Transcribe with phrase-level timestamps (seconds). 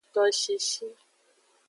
[0.13, 0.87] Toshishi.